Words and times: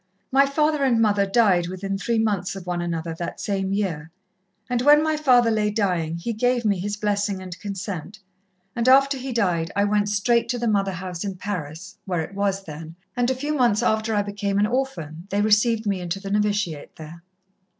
My 0.31 0.47
father 0.47 0.83
and 0.83 0.99
mother 0.99 1.27
died 1.27 1.67
within 1.67 1.95
three 1.95 2.17
months 2.17 2.55
of 2.55 2.65
one 2.65 2.81
another 2.81 3.13
that 3.19 3.39
same 3.39 3.71
year, 3.71 4.09
and 4.67 4.81
when 4.81 5.03
my 5.03 5.15
father 5.15 5.51
lay 5.51 5.69
dying, 5.69 6.17
he 6.17 6.33
gave 6.33 6.65
me 6.65 6.79
his 6.79 6.97
blessing 6.97 7.39
and 7.39 7.59
consent, 7.59 8.17
and 8.75 8.89
after 8.89 9.15
he 9.19 9.31
died 9.31 9.69
I 9.75 9.83
went 9.83 10.09
straight 10.09 10.49
to 10.49 10.57
the 10.57 10.67
Mother 10.67 10.93
house 10.93 11.23
in 11.23 11.35
Paris, 11.35 11.99
where 12.05 12.21
it 12.21 12.33
was 12.33 12.63
then, 12.63 12.95
and 13.15 13.29
a 13.29 13.35
few 13.35 13.53
months 13.53 13.83
after 13.83 14.15
I 14.15 14.23
became 14.23 14.57
an 14.57 14.65
orphan 14.65 15.27
they 15.29 15.39
received 15.43 15.85
me 15.85 16.01
into 16.01 16.19
the 16.19 16.31
novitiate 16.31 16.95
there." 16.95 17.21